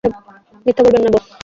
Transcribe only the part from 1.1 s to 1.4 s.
বস।